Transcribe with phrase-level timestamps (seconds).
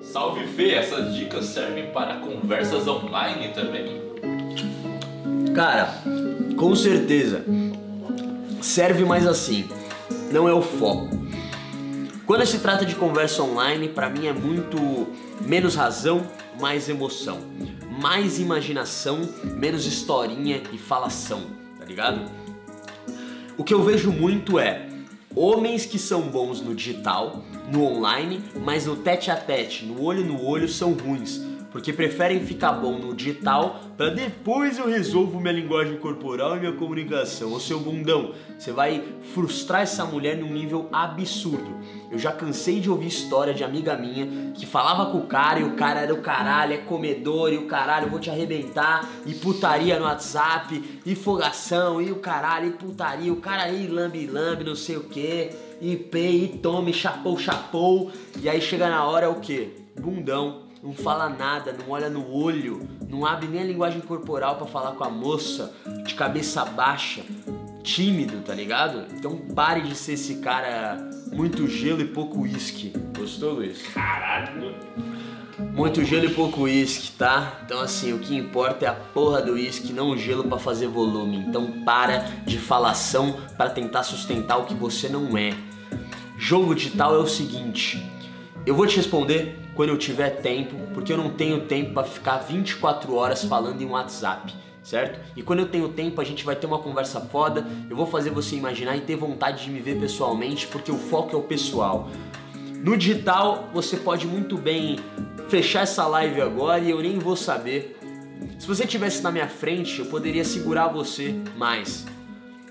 [0.00, 4.00] Salve Fê, essas dicas servem para conversas online também?
[5.54, 5.92] Cara,
[6.56, 7.44] com certeza.
[8.62, 9.68] Serve mais assim.
[10.30, 11.10] Não é o foco.
[12.24, 15.08] Quando se trata de conversa online, para mim é muito
[15.42, 16.26] menos razão,
[16.58, 17.38] mais emoção.
[18.00, 21.42] Mais imaginação, menos historinha e falação,
[21.78, 22.41] tá ligado?
[23.56, 24.88] O que eu vejo muito é
[25.34, 30.22] homens que são bons no digital, no online, mas no tete a tete, no olho
[30.24, 31.40] no olho, são ruins
[31.72, 36.72] porque preferem ficar bom no digital para depois eu resolvo minha linguagem corporal e minha
[36.72, 37.52] comunicação.
[37.52, 41.78] Ô seu bundão, você vai frustrar essa mulher num nível absurdo.
[42.10, 45.64] Eu já cansei de ouvir história de amiga minha que falava com o cara e
[45.64, 49.98] o cara era o caralho, é comedor e o caralho, vou te arrebentar, e putaria
[49.98, 54.76] no WhatsApp, e fogação, e o caralho, e putaria, o cara aí lambe lambe, não
[54.76, 55.50] sei o que,
[55.82, 59.74] e pei, e tome, chapou, chapou, e aí chega na hora é o que?
[60.00, 64.66] Bundão não fala nada, não olha no olho, não abre nem a linguagem corporal para
[64.66, 65.72] falar com a moça,
[66.04, 67.22] de cabeça baixa,
[67.84, 69.06] tímido, tá ligado?
[69.14, 70.98] Então pare de ser esse cara
[71.32, 72.92] muito gelo e pouco uísque.
[73.16, 73.80] Gostou, Luiz?
[73.94, 74.74] Caralho!
[75.72, 77.60] Muito gelo e pouco uísque, tá?
[77.64, 80.88] Então assim, o que importa é a porra do uísque, não o gelo para fazer
[80.88, 81.36] volume.
[81.36, 85.54] Então para de falação para tentar sustentar o que você não é.
[86.44, 88.04] Jogo digital é o seguinte,
[88.66, 92.38] eu vou te responder quando eu tiver tempo, porque eu não tenho tempo para ficar
[92.38, 95.20] 24 horas falando em WhatsApp, certo?
[95.36, 98.30] E quando eu tenho tempo, a gente vai ter uma conversa foda, eu vou fazer
[98.30, 102.10] você imaginar e ter vontade de me ver pessoalmente, porque o foco é o pessoal.
[102.82, 104.98] No digital, você pode muito bem
[105.48, 107.96] fechar essa live agora e eu nem vou saber.
[108.58, 112.04] Se você estivesse na minha frente, eu poderia segurar você mais.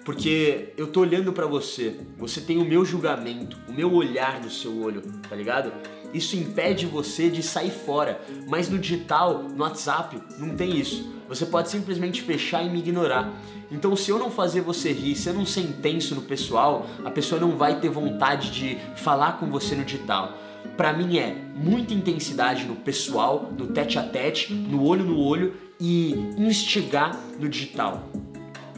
[0.03, 4.49] Porque eu tô olhando para você, você tem o meu julgamento, o meu olhar no
[4.49, 5.71] seu olho, tá ligado?
[6.11, 11.13] Isso impede você de sair fora, mas no digital, no WhatsApp, não tem isso.
[11.29, 13.31] Você pode simplesmente fechar e me ignorar.
[13.71, 17.11] Então, se eu não fazer você rir, se eu não ser intenso no pessoal, a
[17.11, 20.37] pessoa não vai ter vontade de falar com você no digital.
[20.75, 25.53] Para mim é muita intensidade no pessoal, no tete a tete, no olho no olho
[25.79, 28.09] e instigar no digital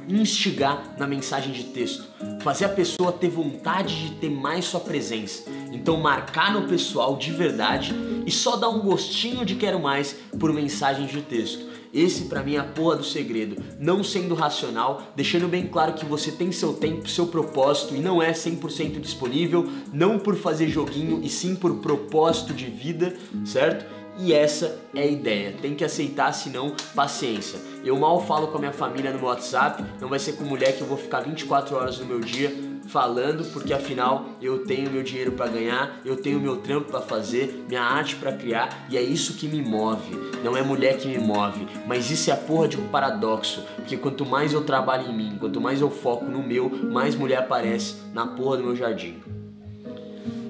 [0.08, 2.04] instigar na mensagem de texto,
[2.42, 5.50] fazer a pessoa ter vontade de ter mais sua presença.
[5.72, 7.94] Então marcar no pessoal de verdade
[8.26, 11.74] e só dar um gostinho de quero mais por mensagem de texto.
[11.94, 16.06] Esse para mim é a porra do segredo, não sendo racional, deixando bem claro que
[16.06, 21.22] você tem seu tempo, seu propósito e não é 100% disponível, não por fazer joguinho
[21.24, 23.16] e sim por propósito de vida,
[23.46, 23.86] certo?
[24.18, 25.56] E essa é a ideia.
[25.62, 27.60] Tem que aceitar, senão, paciência.
[27.84, 30.76] Eu mal falo com a minha família no meu WhatsApp, não vai ser com mulher
[30.76, 35.04] que eu vou ficar 24 horas do meu dia falando, porque afinal eu tenho meu
[35.04, 39.02] dinheiro para ganhar, eu tenho meu trampo para fazer, minha arte para criar e é
[39.02, 40.16] isso que me move.
[40.44, 43.98] Não é mulher que me move, mas isso é a porra de um paradoxo, porque
[43.98, 47.96] quanto mais eu trabalho em mim, quanto mais eu foco no meu, mais mulher aparece
[48.14, 49.22] na porra do meu jardim.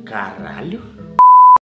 [0.03, 1.03] Caralho!